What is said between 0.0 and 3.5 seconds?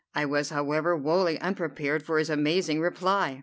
I was, however, wholly unprepared for his amazing reply.